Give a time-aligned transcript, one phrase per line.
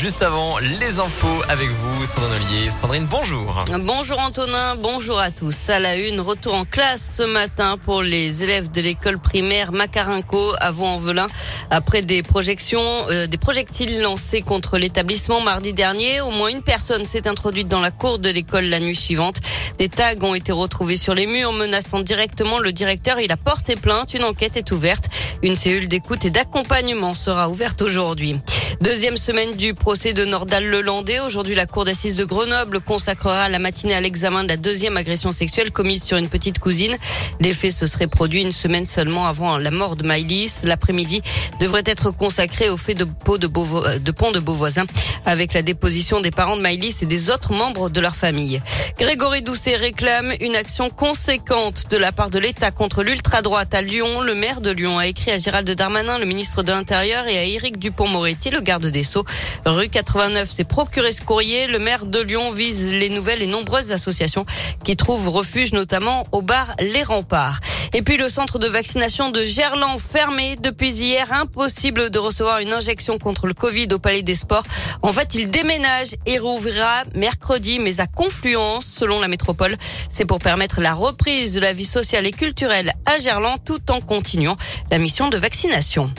[0.00, 2.70] Juste avant, les infos avec vous, Sandrine Ollier.
[2.80, 3.64] Sandrine, bonjour.
[3.80, 5.68] Bonjour Antonin, bonjour à tous.
[5.68, 10.54] À la une, retour en classe ce matin pour les élèves de l'école primaire Macarinco
[10.58, 11.26] à Vaux-en-Velin.
[11.70, 17.04] Après des projections, euh, des projectiles lancés contre l'établissement mardi dernier, au moins une personne
[17.04, 19.42] s'est introduite dans la cour de l'école la nuit suivante.
[19.78, 23.20] Des tags ont été retrouvés sur les murs menaçant directement le directeur.
[23.20, 24.14] Il a porté plainte.
[24.14, 25.10] Une enquête est ouverte.
[25.42, 28.40] Une cellule d'écoute et d'accompagnement sera ouverte aujourd'hui.
[28.78, 31.20] Deuxième semaine du procès de Nordal Lelandais.
[31.20, 35.32] Aujourd'hui, la cour d'assises de Grenoble consacrera la matinée à l'examen de la deuxième agression
[35.32, 36.96] sexuelle commise sur une petite cousine.
[37.40, 40.60] Les faits se seraient produits une semaine seulement avant la mort de Maïlis.
[40.62, 41.20] L'après-midi
[41.60, 44.86] devrait être consacré au fait de, de, pont de Beauvoisin
[45.26, 48.62] avec la déposition des parents de Maïlis et des autres membres de leur famille.
[48.98, 54.20] Grégory Doucet réclame une action conséquente de la part de l'État contre l'ultra-droite à Lyon.
[54.20, 57.44] Le maire de Lyon a écrit à Gérald Darmanin, le ministre de l'Intérieur, et à
[57.44, 59.24] Éric Dupont-Moretti, garde des Sceaux.
[59.64, 61.66] Rue 89 s'est procuré ce courrier.
[61.66, 64.46] Le maire de Lyon vise les nouvelles et nombreuses associations
[64.84, 67.60] qui trouvent refuge notamment au bar Les Remparts.
[67.92, 71.32] Et puis le centre de vaccination de Gerland fermé depuis hier.
[71.32, 74.64] Impossible de recevoir une injection contre le Covid au Palais des Sports.
[75.02, 79.76] En fait, il déménage et rouvrira mercredi, mais à Confluence, selon la métropole.
[80.10, 84.00] C'est pour permettre la reprise de la vie sociale et culturelle à Gerland tout en
[84.00, 84.56] continuant
[84.90, 86.10] la mission de vaccination.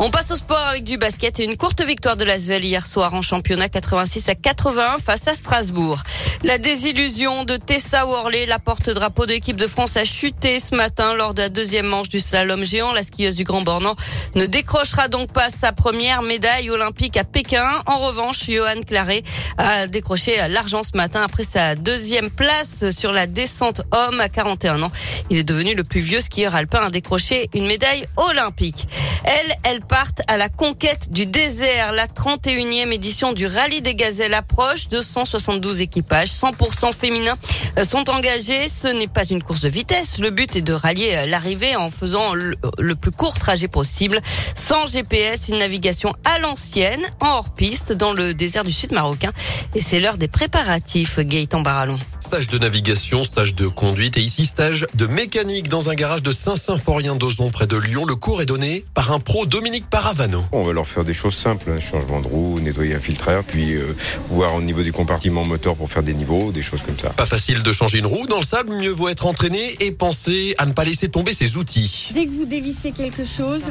[0.00, 3.14] On passe au sport avec du basket et une courte victoire de l'Asvel hier soir
[3.14, 6.04] en championnat 86 à 81 face à Strasbourg.
[6.44, 11.14] La désillusion de Tessa Worley, la porte-drapeau de l'équipe de France, a chuté ce matin
[11.14, 12.92] lors de la deuxième manche du slalom géant.
[12.92, 13.96] La skieuse du Grand Bornand
[14.36, 17.66] ne décrochera donc pas sa première médaille olympique à Pékin.
[17.86, 19.24] En revanche, Johan Claret
[19.58, 24.80] a décroché l'argent ce matin après sa deuxième place sur la descente homme à 41
[24.84, 24.92] ans.
[25.30, 28.86] Il est devenu le plus vieux skieur alpin à décrocher une médaille olympique.
[29.24, 31.92] Elle, elle partent à la conquête du désert.
[31.92, 34.88] La 31e édition du Rallye des Gazelles approche.
[34.88, 37.36] 272 équipages, 100% féminins
[37.78, 38.68] euh, sont engagés.
[38.68, 40.18] Ce n'est pas une course de vitesse.
[40.18, 44.20] Le but est de rallier euh, l'arrivée en faisant le plus court trajet possible.
[44.56, 49.32] Sans GPS, une navigation à l'ancienne, en hors-piste, dans le désert du sud marocain.
[49.74, 51.98] Et c'est l'heure des préparatifs, Gaëtan Barallon.
[52.20, 56.32] Stage de navigation, stage de conduite et ici stage de mécanique dans un garage de
[56.32, 58.04] Saint-Symphorien-d'Ozon près de Lyon.
[58.04, 60.44] Le cours est donné par un pro Dominique Paravano.
[60.52, 61.80] On va leur faire des choses simples, hein.
[61.80, 63.96] changement de roue, nettoyer un filtreur, puis euh,
[64.28, 67.10] voir au niveau du compartiment moteur pour faire des niveaux, des choses comme ça.
[67.10, 70.54] Pas facile de changer une roue dans le sable, mieux vaut être entraîné et penser
[70.58, 72.10] à ne pas laisser tomber ses outils.
[72.12, 73.62] Dès que vous dévissez quelque chose,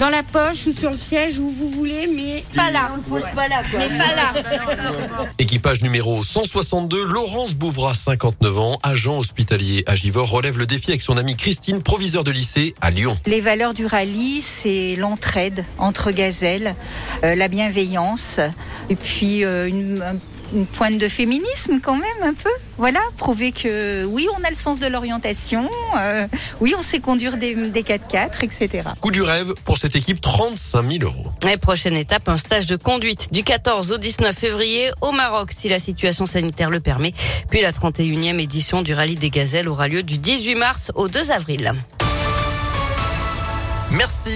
[0.00, 2.90] dans la poche ou sur le siège où vous voulez, mais pas là.
[3.34, 5.26] Pas là Mais pas là.
[5.38, 11.02] Équipage numéro 162, Laurence Bouvra, 59 ans, agent hospitalier à Givor, relève le défi avec
[11.02, 13.14] son amie Christine, proviseur de lycée à Lyon.
[13.26, 16.74] Les valeurs du rallye, c'est l'entraide entre gazelles,
[17.22, 18.40] euh, la bienveillance
[18.88, 20.02] et puis euh, une,
[20.54, 22.50] une pointe de féminisme quand même un peu.
[22.78, 25.68] Voilà, prouver que oui, on a le sens de l'orientation,
[25.98, 26.26] euh,
[26.60, 28.88] oui, on sait conduire des, des 4x4, etc.
[29.00, 31.30] Coup du rêve pour cette équipe, 35 000 euros.
[31.48, 35.68] Et prochaine étape, un stage de conduite du 14 au 19 février au Maroc, si
[35.68, 37.12] la situation sanitaire le permet.
[37.50, 41.30] Puis la 31e édition du Rallye des Gazelles aura lieu du 18 mars au 2
[41.30, 41.72] avril.
[43.90, 44.30] Merci.